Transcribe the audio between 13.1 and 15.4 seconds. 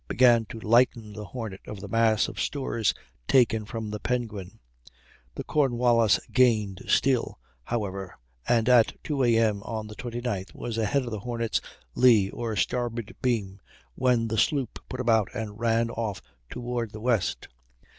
beam, when the sloop put about